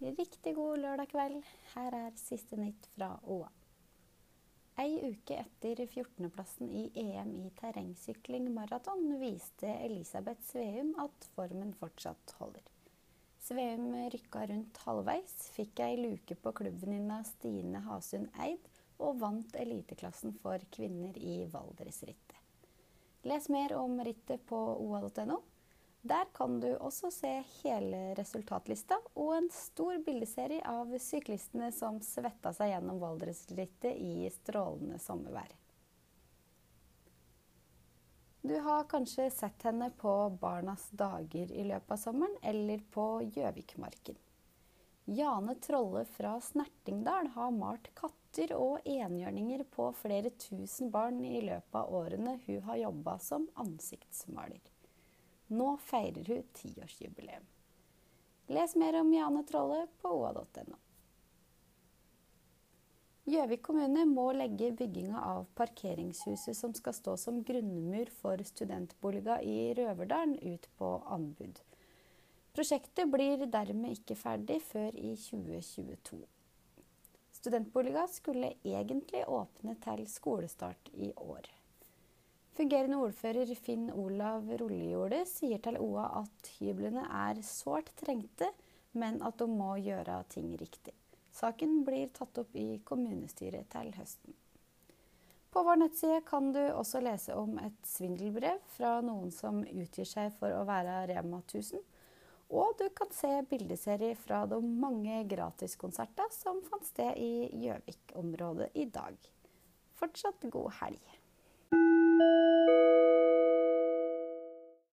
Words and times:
riktig 0.00 0.54
god 0.54 0.78
lørdag 0.78 1.08
kveld. 1.12 1.42
Her 1.74 1.94
er 2.06 2.16
siste 2.18 2.56
nytt 2.56 2.88
fra 2.94 3.14
OA. 3.24 3.50
Ei 4.82 4.98
uke 5.06 5.36
etter 5.38 5.84
14.-plassen 5.86 6.66
i 6.66 6.88
EM 6.98 7.36
i 7.46 7.50
terrengsykling 7.60 8.48
maraton 8.50 9.04
viste 9.20 9.70
Elisabeth 9.84 10.42
Sveum 10.48 10.96
at 10.98 11.28
formen 11.36 11.70
fortsatt 11.78 12.34
holder. 12.40 12.64
Sveum 13.44 13.92
rykka 14.10 14.46
rundt 14.50 14.80
halvveis, 14.86 15.34
fikk 15.54 15.84
ei 15.84 15.98
luke 16.00 16.34
på 16.34 16.52
klubbvenninna 16.58 17.20
Stine 17.28 17.84
Hasund 17.86 18.32
Eid 18.40 18.66
og 18.98 19.20
vant 19.20 19.54
eliteklassen 19.60 20.34
for 20.42 20.62
kvinner 20.74 21.16
i 21.22 21.44
Valdresrittet. 21.52 22.40
Les 23.24 23.48
mer 23.48 23.76
om 23.78 24.00
rittet 24.04 24.42
på 24.48 24.58
oa.no. 24.58 25.38
Der 26.04 26.24
kan 26.36 26.58
du 26.60 26.68
også 26.76 27.08
se 27.10 27.30
hele 27.62 27.98
resultatlista 28.18 28.98
og 29.14 29.30
en 29.38 29.46
stor 29.48 29.96
bildeserie 30.04 30.60
av 30.68 30.90
syklistene 31.00 31.70
som 31.72 31.96
svetta 32.04 32.52
seg 32.52 32.74
gjennom 32.74 32.98
Valdresrittet 33.00 33.96
i 33.96 34.28
strålende 34.34 34.98
sommervær. 35.00 35.54
Du 38.44 38.52
har 38.60 38.84
kanskje 38.84 39.30
sett 39.32 39.64
henne 39.64 39.88
på 39.96 40.12
Barnas 40.42 40.90
dager 40.92 41.48
i 41.48 41.64
løpet 41.64 41.96
av 41.96 42.02
sommeren, 42.02 42.36
eller 42.42 42.84
på 42.92 43.06
Gjøvikmarken. 43.24 44.20
Jane 45.08 45.56
Trolle 45.64 46.04
fra 46.04 46.34
Snertingdal 46.44 47.32
har 47.32 47.56
malt 47.56 47.88
katter 47.96 48.52
og 48.58 48.84
enhjørninger 48.84 49.64
på 49.72 49.88
flere 49.96 50.36
tusen 50.36 50.92
barn 50.92 51.24
i 51.24 51.40
løpet 51.48 51.80
av 51.80 51.96
årene 51.96 52.36
hun 52.44 52.62
har 52.68 52.82
jobba 52.84 53.18
som 53.24 53.48
ansiktsmaler. 53.64 54.73
Nå 55.48 55.76
feirer 55.76 56.24
hun 56.28 56.46
tiårsjubileum. 56.56 57.44
Les 58.46 58.76
mer 58.76 59.00
om 59.00 59.12
Jane 59.12 59.44
Trolle 59.48 59.86
på 60.00 60.10
oa.no. 60.18 60.78
Gjøvik 63.24 63.62
kommune 63.64 64.02
må 64.04 64.26
legge 64.36 64.68
bygginga 64.76 65.20
av 65.24 65.46
parkeringshuset 65.56 66.56
som 66.58 66.74
skal 66.76 66.92
stå 66.92 67.14
som 67.16 67.38
grunnmur 67.44 68.10
for 68.18 68.40
studentboliga 68.44 69.38
i 69.40 69.72
Røverdalen, 69.78 70.36
ut 70.44 70.68
på 70.76 70.90
anbud. 71.08 71.62
Prosjektet 72.52 73.08
blir 73.10 73.46
dermed 73.48 73.96
ikke 73.96 74.14
ferdig 74.20 74.60
før 74.62 74.92
i 75.00 75.14
2022. 75.16 76.20
Studentboliga 77.40 78.04
skulle 78.12 78.52
egentlig 78.60 79.24
åpne 79.24 79.74
til 79.88 80.04
skolestart 80.08 80.92
i 80.92 81.10
år. 81.16 81.48
Fungerende 82.54 83.00
ordfører 83.02 83.50
Finn 83.58 83.88
Olav 83.90 84.46
Rollejordet 84.60 85.24
sier 85.26 85.58
til 85.62 85.74
OA 85.82 86.04
at 86.20 86.50
hyblene 86.60 87.02
er 87.02 87.40
sårt 87.42 87.88
trengte, 87.98 88.52
men 88.94 89.18
at 89.26 89.40
de 89.40 89.48
må 89.50 89.72
gjøre 89.82 90.20
ting 90.30 90.52
riktig. 90.60 90.94
Saken 91.34 91.80
blir 91.82 92.12
tatt 92.14 92.38
opp 92.38 92.54
i 92.54 92.78
kommunestyret 92.86 93.66
til 93.72 93.90
høsten. 93.96 94.36
På 95.50 95.64
vår 95.66 95.80
nettside 95.82 96.20
kan 96.28 96.52
du 96.54 96.60
også 96.62 97.02
lese 97.02 97.34
om 97.34 97.58
et 97.62 97.90
svindelbrev 97.90 98.62
fra 98.76 99.00
noen 99.02 99.34
som 99.34 99.58
utgir 99.66 100.06
seg 100.06 100.30
for 100.38 100.54
å 100.54 100.62
være 100.68 101.00
Rema 101.10 101.42
1000. 101.42 101.82
Og 102.54 102.78
du 102.78 102.86
kan 102.94 103.10
se 103.14 103.32
bildeserie 103.50 104.14
fra 104.18 104.44
de 104.46 104.60
mange 104.62 105.24
gratiskonserter 105.30 106.30
som 106.34 106.62
fant 106.70 106.86
sted 106.86 107.18
i 107.18 107.50
Gjøvik-området 107.64 108.70
i 108.78 108.86
dag. 108.94 109.18
Fortsatt 109.98 110.46
god 110.54 110.70
helg. 110.78 111.14